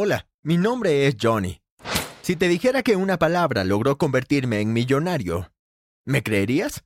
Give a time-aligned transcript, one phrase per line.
[0.00, 1.60] Hola, mi nombre es Johnny.
[2.22, 5.50] Si te dijera que una palabra logró convertirme en millonario,
[6.06, 6.84] ¿me creerías?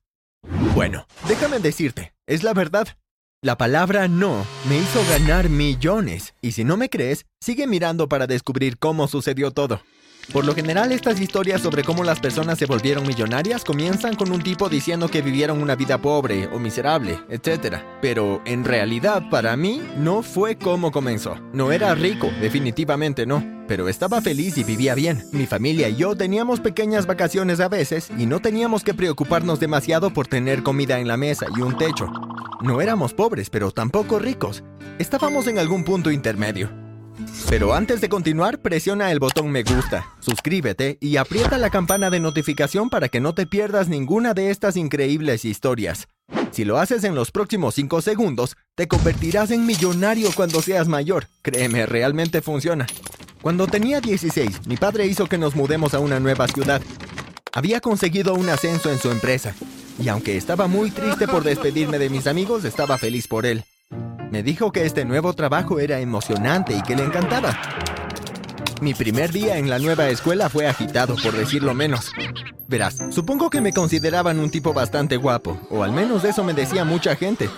[0.74, 2.88] Bueno, déjame decirte, es la verdad.
[3.42, 8.26] La palabra no me hizo ganar millones, y si no me crees, sigue mirando para
[8.26, 9.82] descubrir cómo sucedió todo.
[10.30, 14.42] Por lo general, estas historias sobre cómo las personas se volvieron millonarias comienzan con un
[14.42, 17.76] tipo diciendo que vivieron una vida pobre o miserable, etc.
[18.00, 21.36] Pero en realidad, para mí, no fue como comenzó.
[21.52, 23.44] No era rico, definitivamente no.
[23.68, 25.24] Pero estaba feliz y vivía bien.
[25.32, 30.12] Mi familia y yo teníamos pequeñas vacaciones a veces y no teníamos que preocuparnos demasiado
[30.12, 32.10] por tener comida en la mesa y un techo.
[32.62, 34.62] No éramos pobres, pero tampoco ricos.
[34.98, 36.81] Estábamos en algún punto intermedio.
[37.48, 42.18] Pero antes de continuar, presiona el botón me gusta, suscríbete y aprieta la campana de
[42.18, 46.08] notificación para que no te pierdas ninguna de estas increíbles historias.
[46.50, 51.26] Si lo haces en los próximos 5 segundos, te convertirás en millonario cuando seas mayor.
[51.42, 52.86] Créeme, realmente funciona.
[53.42, 56.80] Cuando tenía 16, mi padre hizo que nos mudemos a una nueva ciudad.
[57.52, 59.54] Había conseguido un ascenso en su empresa,
[60.02, 63.64] y aunque estaba muy triste por despedirme de mis amigos, estaba feliz por él.
[64.30, 67.58] Me dijo que este nuevo trabajo era emocionante y que le encantaba.
[68.80, 72.10] Mi primer día en la nueva escuela fue agitado, por decirlo menos.
[72.66, 76.84] Verás, supongo que me consideraban un tipo bastante guapo, o al menos eso me decía
[76.84, 77.48] mucha gente.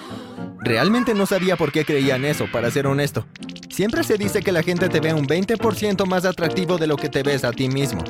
[0.61, 3.27] Realmente no sabía por qué creían eso, para ser honesto.
[3.71, 7.09] Siempre se dice que la gente te ve un 20% más atractivo de lo que
[7.09, 8.03] te ves a ti mismo.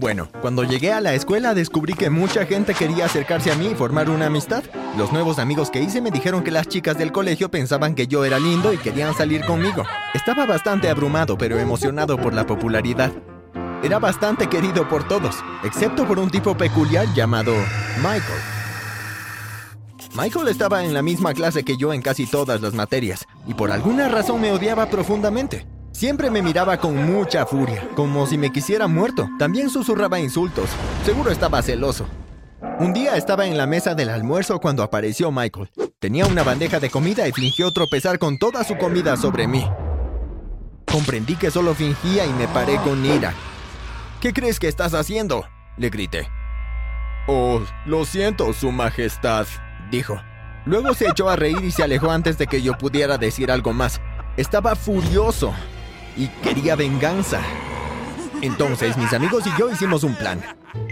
[0.00, 3.74] Bueno, cuando llegué a la escuela descubrí que mucha gente quería acercarse a mí y
[3.74, 4.64] formar una amistad.
[4.96, 8.24] Los nuevos amigos que hice me dijeron que las chicas del colegio pensaban que yo
[8.24, 9.84] era lindo y querían salir conmigo.
[10.14, 13.12] Estaba bastante abrumado pero emocionado por la popularidad.
[13.82, 17.52] Era bastante querido por todos, excepto por un tipo peculiar llamado
[17.98, 18.40] Michael.
[20.16, 23.70] Michael estaba en la misma clase que yo en casi todas las materias, y por
[23.70, 25.66] alguna razón me odiaba profundamente.
[25.92, 29.28] Siempre me miraba con mucha furia, como si me quisiera muerto.
[29.38, 30.70] También susurraba insultos.
[31.04, 32.06] Seguro estaba celoso.
[32.78, 35.70] Un día estaba en la mesa del almuerzo cuando apareció Michael.
[35.98, 39.66] Tenía una bandeja de comida y fingió tropezar con toda su comida sobre mí.
[40.90, 43.34] Comprendí que solo fingía y me paré con ira.
[44.20, 45.44] ¿Qué crees que estás haciendo?
[45.76, 46.28] Le grité.
[47.26, 49.46] Oh, lo siento, Su Majestad,
[49.90, 50.20] dijo.
[50.64, 53.72] Luego se echó a reír y se alejó antes de que yo pudiera decir algo
[53.72, 54.00] más.
[54.36, 55.52] Estaba furioso
[56.16, 57.40] y quería venganza.
[58.42, 60.40] Entonces mis amigos y yo hicimos un plan.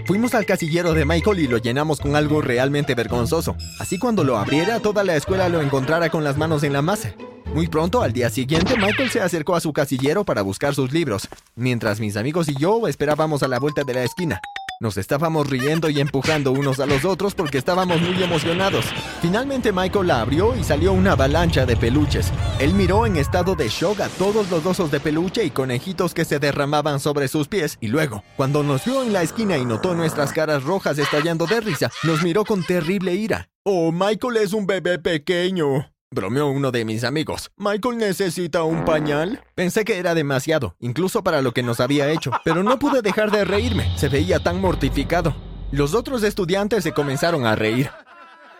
[0.06, 3.56] Fuimos al casillero de Michael y lo llenamos con algo realmente vergonzoso.
[3.78, 7.14] Así cuando lo abriera, toda la escuela lo encontrara con las manos en la masa.
[7.54, 11.28] Muy pronto, al día siguiente, Michael se acercó a su casillero para buscar sus libros,
[11.56, 14.40] mientras mis amigos y yo esperábamos a la vuelta de la esquina.
[14.80, 18.84] Nos estábamos riendo y empujando unos a los otros porque estábamos muy emocionados.
[19.20, 22.32] Finalmente Michael la abrió y salió una avalancha de peluches.
[22.60, 26.24] Él miró en estado de shock a todos los osos de peluche y conejitos que
[26.24, 29.96] se derramaban sobre sus pies y luego, cuando nos vio en la esquina y notó
[29.96, 33.48] nuestras caras rojas estallando de risa, nos miró con terrible ira.
[33.64, 35.90] Oh, Michael es un bebé pequeño.
[36.10, 37.50] Bromeó uno de mis amigos.
[37.58, 39.44] ¿Michael necesita un pañal?
[39.54, 43.30] Pensé que era demasiado, incluso para lo que nos había hecho, pero no pude dejar
[43.30, 43.92] de reírme.
[43.98, 45.36] Se veía tan mortificado.
[45.70, 47.90] Los otros estudiantes se comenzaron a reír.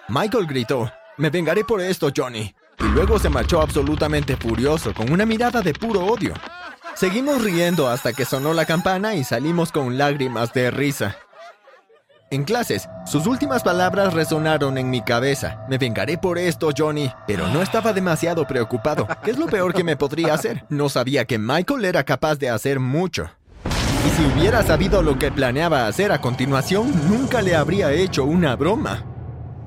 [0.09, 2.55] Michael gritó, Me vengaré por esto, Johnny.
[2.81, 6.35] Y luego se marchó absolutamente furioso, con una mirada de puro odio.
[6.95, 11.17] Seguimos riendo hasta que sonó la campana y salimos con lágrimas de risa.
[12.31, 15.65] En clases, sus últimas palabras resonaron en mi cabeza.
[15.71, 17.11] Me vengaré por esto, Johnny.
[17.27, 19.09] Pero no estaba demasiado preocupado.
[19.25, 20.65] ¿Qué es lo peor que me podría hacer?
[20.69, 23.31] No sabía que Michael era capaz de hacer mucho.
[24.07, 28.57] Y si hubiera sabido lo que planeaba hacer a continuación, nunca le habría hecho una
[28.57, 29.05] broma.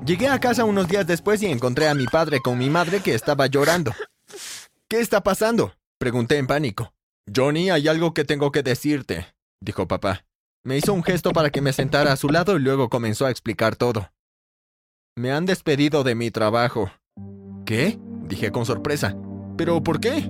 [0.05, 3.15] Llegué a casa unos días después y encontré a mi padre con mi madre que
[3.15, 3.91] estaba llorando.
[4.87, 5.73] ¿Qué está pasando?
[5.97, 6.93] Pregunté en pánico.
[7.33, 9.27] Johnny, hay algo que tengo que decirte,
[9.61, 10.25] dijo papá.
[10.63, 13.31] Me hizo un gesto para que me sentara a su lado y luego comenzó a
[13.31, 14.11] explicar todo.
[15.15, 16.91] Me han despedido de mi trabajo.
[17.65, 17.99] ¿Qué?
[18.27, 19.15] dije con sorpresa.
[19.57, 20.29] ¿Pero por qué?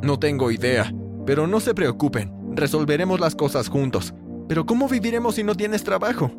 [0.00, 0.94] No tengo idea.
[1.26, 4.14] Pero no se preocupen, resolveremos las cosas juntos.
[4.48, 6.30] ¿Pero cómo viviremos si no tienes trabajo?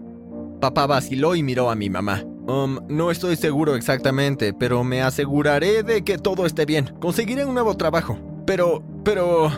[0.62, 2.24] Papá vaciló y miró a mi mamá.
[2.48, 6.96] Um, no estoy seguro exactamente, pero me aseguraré de que todo esté bien.
[7.02, 8.18] Conseguiré un nuevo trabajo.
[8.46, 9.52] Pero, pero...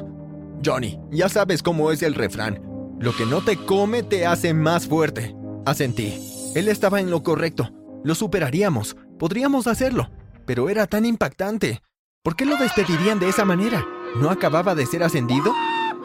[0.65, 2.66] Johnny, ya sabes cómo es el refrán.
[2.99, 5.35] Lo que no te come te hace más fuerte.
[5.65, 6.19] Asentí.
[6.55, 7.69] Él estaba en lo correcto.
[8.03, 8.95] Lo superaríamos.
[9.19, 10.09] Podríamos hacerlo.
[10.47, 11.81] Pero era tan impactante.
[12.23, 13.85] ¿Por qué lo despedirían de esa manera?
[14.19, 15.53] ¿No acababa de ser ascendido?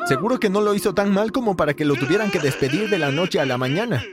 [0.07, 2.99] Seguro que no lo hizo tan mal como para que lo tuvieran que despedir de
[2.99, 4.05] la noche a la mañana.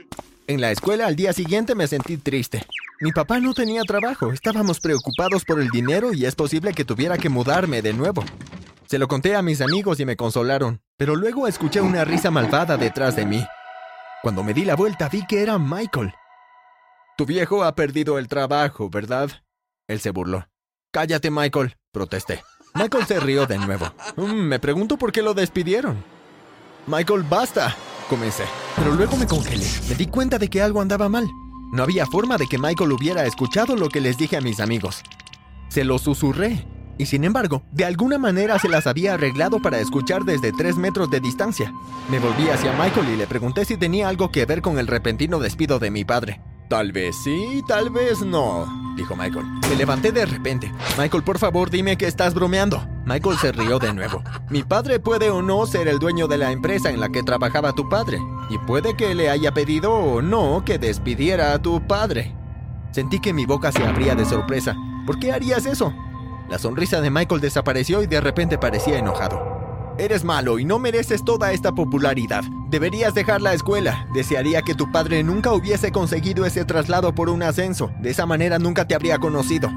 [0.46, 2.64] En la escuela al día siguiente me sentí triste.
[3.00, 7.18] Mi papá no tenía trabajo, estábamos preocupados por el dinero y es posible que tuviera
[7.18, 8.24] que mudarme de nuevo.
[8.86, 12.76] Se lo conté a mis amigos y me consolaron, pero luego escuché una risa malvada
[12.76, 13.42] detrás de mí.
[14.22, 16.12] Cuando me di la vuelta vi que era Michael.
[17.16, 19.30] Tu viejo ha perdido el trabajo, ¿verdad?
[19.88, 20.46] Él se burló.
[20.92, 22.44] Cállate, Michael, protesté.
[22.74, 23.90] Michael se rió de nuevo.
[24.16, 26.04] Mm, me pregunto por qué lo despidieron.
[26.86, 27.74] Michael, basta,
[28.10, 28.44] comencé.
[28.76, 29.64] Pero luego me congelé.
[29.88, 31.26] Me di cuenta de que algo andaba mal.
[31.72, 35.02] No había forma de que Michael hubiera escuchado lo que les dije a mis amigos.
[35.70, 36.66] Se lo susurré.
[37.00, 41.08] Y sin embargo, de alguna manera se las había arreglado para escuchar desde tres metros
[41.08, 41.72] de distancia.
[42.10, 45.38] Me volví hacia Michael y le pregunté si tenía algo que ver con el repentino
[45.38, 46.42] despido de mi padre.
[46.68, 48.66] Tal vez sí, tal vez no,
[48.98, 49.46] dijo Michael.
[49.70, 50.70] Me levanté de repente.
[50.98, 52.86] Michael, por favor, dime que estás bromeando.
[53.06, 54.22] Michael se rió de nuevo.
[54.50, 57.72] Mi padre puede o no ser el dueño de la empresa en la que trabajaba
[57.72, 58.18] tu padre.
[58.50, 62.36] Y puede que le haya pedido o no que despidiera a tu padre.
[62.92, 64.76] Sentí que mi boca se abría de sorpresa.
[65.06, 65.94] ¿Por qué harías eso?
[66.50, 69.94] La sonrisa de Michael desapareció y de repente parecía enojado.
[69.98, 72.42] Eres malo y no mereces toda esta popularidad.
[72.68, 74.08] Deberías dejar la escuela.
[74.12, 77.92] Desearía que tu padre nunca hubiese conseguido ese traslado por un ascenso.
[78.00, 79.70] De esa manera nunca te habría conocido.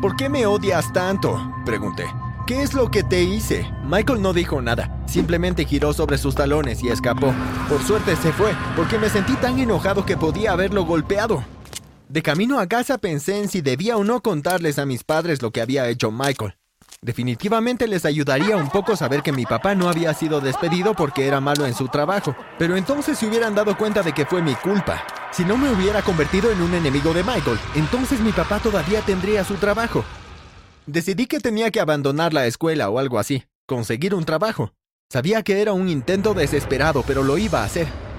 [0.00, 1.36] ¿Por qué me odias tanto?
[1.66, 2.04] Pregunté.
[2.46, 3.68] ¿Qué es lo que te hice?
[3.84, 7.34] Michael no dijo nada, simplemente giró sobre sus talones y escapó.
[7.68, 11.42] Por suerte se fue, porque me sentí tan enojado que podía haberlo golpeado.
[12.10, 15.52] De camino a casa pensé en si debía o no contarles a mis padres lo
[15.52, 16.56] que había hecho Michael.
[17.00, 21.40] Definitivamente les ayudaría un poco saber que mi papá no había sido despedido porque era
[21.40, 25.04] malo en su trabajo, pero entonces se hubieran dado cuenta de que fue mi culpa.
[25.30, 29.44] Si no me hubiera convertido en un enemigo de Michael, entonces mi papá todavía tendría
[29.44, 30.04] su trabajo.
[30.86, 34.72] Decidí que tenía que abandonar la escuela o algo así, conseguir un trabajo.
[35.12, 38.09] Sabía que era un intento desesperado, pero lo iba a hacer.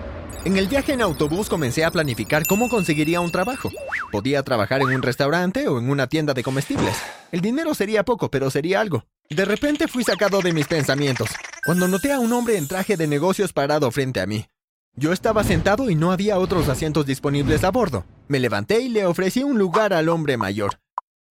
[0.43, 3.69] En el viaje en autobús comencé a planificar cómo conseguiría un trabajo.
[4.11, 6.97] Podía trabajar en un restaurante o en una tienda de comestibles.
[7.31, 9.05] El dinero sería poco, pero sería algo.
[9.29, 11.29] De repente fui sacado de mis pensamientos,
[11.63, 14.47] cuando noté a un hombre en traje de negocios parado frente a mí.
[14.95, 18.03] Yo estaba sentado y no había otros asientos disponibles a bordo.
[18.27, 20.81] Me levanté y le ofrecí un lugar al hombre mayor.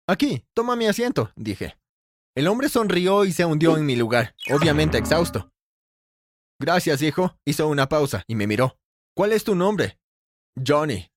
[0.07, 1.79] Aquí, toma mi asiento, dije.
[2.35, 5.51] El hombre sonrió y se hundió en mi lugar, obviamente exhausto.
[6.61, 7.37] Gracias, hijo.
[7.47, 8.77] Hizo una pausa y me miró.
[9.19, 9.99] ¿Cuál es tu nombre?
[10.65, 11.11] Johnny.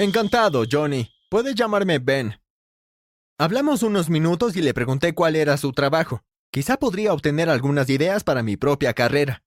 [0.00, 1.08] Encantado, Johnny.
[1.30, 2.40] Puedes llamarme Ben.
[3.38, 6.24] Hablamos unos minutos y le pregunté cuál era su trabajo.
[6.50, 9.44] Quizá podría obtener algunas ideas para mi propia carrera.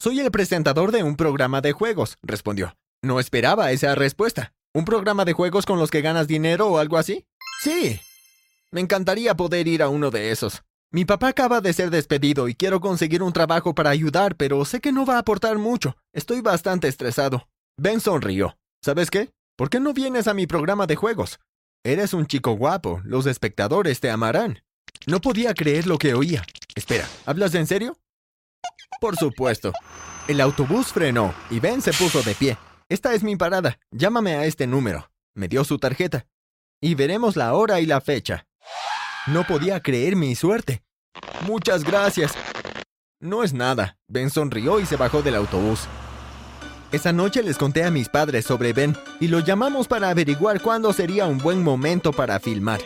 [0.00, 2.78] Soy el presentador de un programa de juegos, respondió.
[3.02, 4.54] No esperaba esa respuesta.
[4.72, 7.26] ¿Un programa de juegos con los que ganas dinero o algo así?
[7.60, 8.00] Sí.
[8.70, 10.62] Me encantaría poder ir a uno de esos.
[10.94, 14.80] Mi papá acaba de ser despedido y quiero conseguir un trabajo para ayudar, pero sé
[14.80, 15.96] que no va a aportar mucho.
[16.12, 17.48] Estoy bastante estresado.
[17.76, 18.56] Ben sonrió.
[18.80, 19.32] ¿Sabes qué?
[19.56, 21.40] ¿Por qué no vienes a mi programa de juegos?
[21.82, 24.62] Eres un chico guapo, los espectadores te amarán.
[25.08, 26.44] No podía creer lo que oía.
[26.76, 27.98] Espera, ¿hablas en serio?
[29.00, 29.72] Por supuesto.
[30.28, 32.56] El autobús frenó y Ben se puso de pie.
[32.88, 33.80] Esta es mi parada.
[33.90, 35.10] Llámame a este número.
[35.34, 36.28] Me dio su tarjeta.
[36.80, 38.46] Y veremos la hora y la fecha.
[39.26, 40.82] No podía creer mi suerte.
[41.46, 42.32] Muchas gracias.
[43.20, 43.96] No es nada.
[44.06, 45.86] Ben sonrió y se bajó del autobús.
[46.92, 50.92] Esa noche les conté a mis padres sobre Ben y lo llamamos para averiguar cuándo
[50.92, 52.80] sería un buen momento para filmar.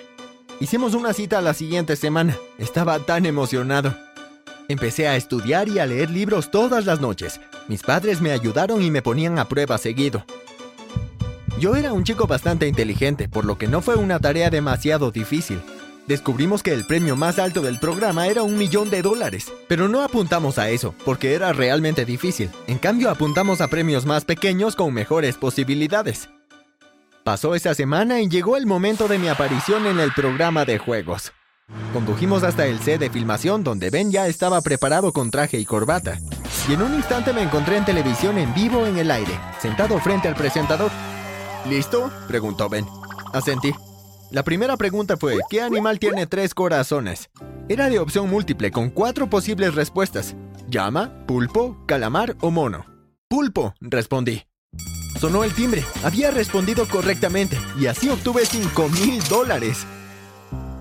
[0.60, 2.36] Hicimos una cita la siguiente semana.
[2.56, 3.96] Estaba tan emocionado.
[4.68, 7.40] Empecé a estudiar y a leer libros todas las noches.
[7.66, 10.24] Mis padres me ayudaron y me ponían a prueba seguido.
[11.58, 15.60] Yo era un chico bastante inteligente, por lo que no fue una tarea demasiado difícil
[16.08, 19.52] descubrimos que el premio más alto del programa era un millón de dólares.
[19.68, 22.50] Pero no apuntamos a eso, porque era realmente difícil.
[22.66, 26.30] En cambio, apuntamos a premios más pequeños con mejores posibilidades.
[27.22, 31.32] Pasó esa semana y llegó el momento de mi aparición en el programa de juegos.
[31.92, 36.18] Condujimos hasta el set de filmación donde Ben ya estaba preparado con traje y corbata.
[36.66, 40.28] Y en un instante me encontré en televisión en vivo en el aire, sentado frente
[40.28, 40.90] al presentador.
[41.68, 42.10] ¿Listo?
[42.26, 42.86] preguntó Ben.
[43.34, 43.74] Asentí.
[44.30, 47.30] La primera pregunta fue, ¿qué animal tiene tres corazones?
[47.66, 50.36] Era de opción múltiple con cuatro posibles respuestas.
[50.68, 52.84] Llama, pulpo, calamar o mono.
[53.26, 54.44] Pulpo, respondí.
[55.18, 55.82] Sonó el timbre.
[56.04, 59.86] Había respondido correctamente y así obtuve 5 mil dólares.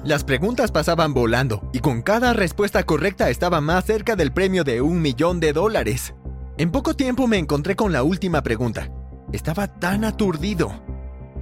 [0.04, 4.82] Las preguntas pasaban volando y con cada respuesta correcta estaba más cerca del premio de
[4.82, 6.13] un millón de dólares.
[6.58, 8.92] En poco tiempo me encontré con la última pregunta.
[9.32, 10.97] Estaba tan aturdido.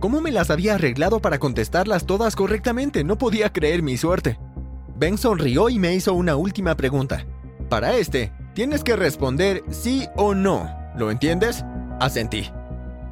[0.06, 3.04] ¿Cómo me las había arreglado para contestarlas todas correctamente?
[3.04, 4.38] No podía creer mi suerte.
[4.96, 7.26] Ben sonrió y me hizo una última pregunta.
[7.70, 10.70] Para este, tienes que responder sí o no.
[10.96, 11.66] ¿Lo entiendes?
[12.00, 12.52] Asentí.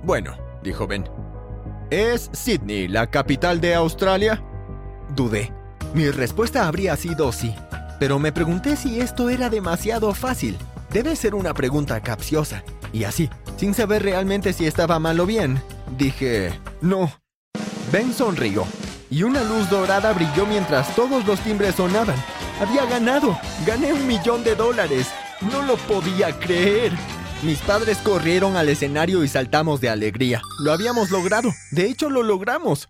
[0.04, 1.10] Bueno, dijo Ben.
[1.90, 4.44] ¿Es Sydney la capital de Australia?
[5.16, 5.52] Dudé.
[5.96, 7.56] Mi respuesta habría sido sí.
[8.00, 10.60] Pero me pregunté si esto era demasiado fácil.
[10.92, 12.64] Debe ser una pregunta capciosa.
[12.92, 15.60] Y así, sin saber realmente si estaba mal o bien,
[15.98, 17.12] dije, no.
[17.92, 18.66] Ben sonrió,
[19.10, 22.16] y una luz dorada brilló mientras todos los timbres sonaban.
[22.60, 23.38] Había ganado.
[23.66, 25.08] Gané un millón de dólares.
[25.52, 26.92] No lo podía creer.
[27.44, 30.42] Mis padres corrieron al escenario y saltamos de alegría.
[30.60, 31.52] Lo habíamos logrado.
[31.72, 32.90] De hecho, lo logramos.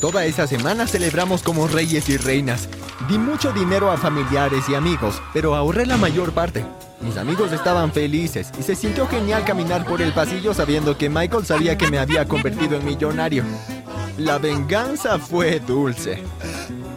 [0.00, 2.68] Toda esa semana celebramos como reyes y reinas.
[3.08, 6.64] Di mucho dinero a familiares y amigos, pero ahorré la mayor parte.
[7.00, 11.44] Mis amigos estaban felices y se sintió genial caminar por el pasillo sabiendo que Michael
[11.44, 13.44] sabía que me había convertido en millonario.
[14.16, 16.22] La venganza fue dulce.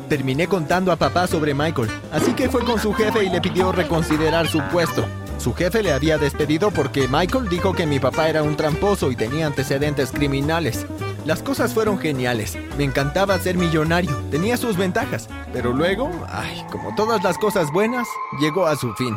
[0.07, 3.71] Terminé contando a papá sobre Michael, así que fue con su jefe y le pidió
[3.71, 5.05] reconsiderar su puesto.
[5.37, 9.15] Su jefe le había despedido porque Michael dijo que mi papá era un tramposo y
[9.15, 10.85] tenía antecedentes criminales.
[11.25, 12.57] Las cosas fueron geniales.
[12.77, 14.15] Me encantaba ser millonario.
[14.31, 15.27] Tenía sus ventajas.
[15.53, 18.07] Pero luego, ay, como todas las cosas buenas,
[18.39, 19.15] llegó a su fin.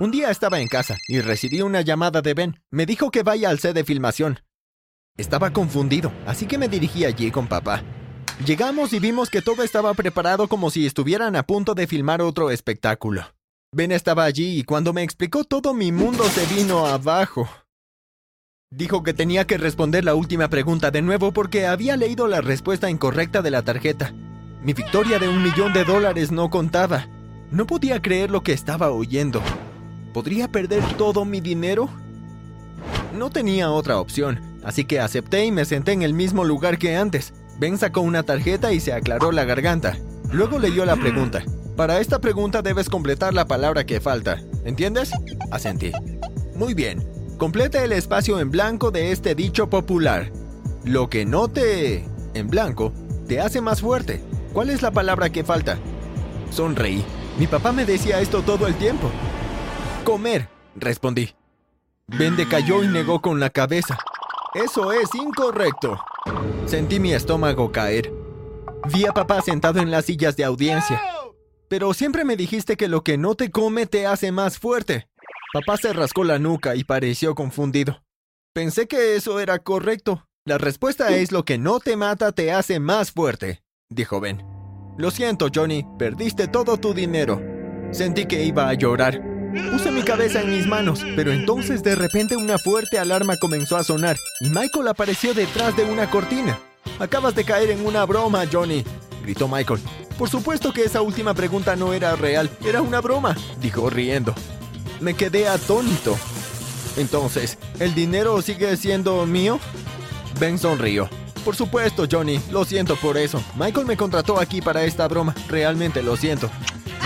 [0.00, 2.62] Un día estaba en casa y recibí una llamada de Ben.
[2.70, 4.40] Me dijo que vaya al set de filmación.
[5.16, 7.82] Estaba confundido, así que me dirigí allí con papá.
[8.46, 12.52] Llegamos y vimos que todo estaba preparado como si estuvieran a punto de filmar otro
[12.52, 13.24] espectáculo.
[13.72, 17.48] Ben estaba allí y cuando me explicó todo mi mundo se vino abajo.
[18.70, 22.90] Dijo que tenía que responder la última pregunta de nuevo porque había leído la respuesta
[22.90, 24.12] incorrecta de la tarjeta.
[24.62, 27.06] Mi victoria de un millón de dólares no contaba.
[27.50, 29.40] No podía creer lo que estaba oyendo.
[30.12, 31.88] ¿Podría perder todo mi dinero?
[33.16, 36.94] No tenía otra opción, así que acepté y me senté en el mismo lugar que
[36.94, 37.32] antes.
[37.58, 39.96] Ben sacó una tarjeta y se aclaró la garganta.
[40.30, 41.42] Luego leyó la pregunta.
[41.74, 44.42] Para esta pregunta debes completar la palabra que falta.
[44.66, 45.10] ¿Entiendes?
[45.50, 45.90] Asentí.
[46.54, 47.17] Muy bien.
[47.38, 50.32] Completa el espacio en blanco de este dicho popular.
[50.84, 52.04] Lo que no te...
[52.34, 52.92] en blanco,
[53.28, 54.20] te hace más fuerte.
[54.52, 55.78] ¿Cuál es la palabra que falta?
[56.50, 57.04] Sonreí.
[57.38, 59.08] Mi papá me decía esto todo el tiempo.
[60.04, 61.32] Comer, respondí.
[62.08, 63.96] Ben decayó y negó con la cabeza.
[64.52, 65.96] Eso es incorrecto.
[66.66, 68.12] Sentí mi estómago caer.
[68.92, 71.00] Vi a papá sentado en las sillas de audiencia.
[71.68, 75.07] Pero siempre me dijiste que lo que no te come te hace más fuerte.
[75.50, 78.02] Papá se rascó la nuca y pareció confundido.
[78.54, 80.26] Pensé que eso era correcto.
[80.44, 84.44] La respuesta es lo que no te mata te hace más fuerte, dijo Ben.
[84.98, 87.40] Lo siento, Johnny, perdiste todo tu dinero.
[87.92, 89.22] Sentí que iba a llorar.
[89.72, 93.84] Puse mi cabeza en mis manos, pero entonces de repente una fuerte alarma comenzó a
[93.84, 96.58] sonar y Michael apareció detrás de una cortina.
[96.98, 98.84] Acabas de caer en una broma, Johnny,
[99.22, 99.80] gritó Michael.
[100.18, 104.34] Por supuesto que esa última pregunta no era real, era una broma, dijo riendo.
[105.00, 106.16] Me quedé atónito.
[106.96, 109.60] Entonces, ¿el dinero sigue siendo mío?
[110.40, 111.08] Ben sonrió.
[111.44, 113.42] Por supuesto, Johnny, lo siento por eso.
[113.56, 115.34] Michael me contrató aquí para esta broma.
[115.48, 116.50] Realmente lo siento.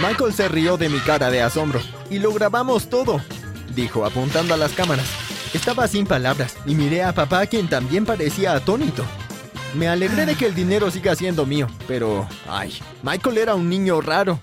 [0.02, 1.80] Michael se rió de mi cara de asombro.
[2.10, 3.20] Y lo grabamos todo,
[3.74, 5.06] dijo apuntando a las cámaras.
[5.54, 9.04] Estaba sin palabras y miré a papá quien también parecía atónito.
[9.74, 12.26] Me alegré de que el dinero siga siendo mío, pero...
[12.48, 12.78] ¡Ay!
[13.02, 14.40] Michael era un niño raro.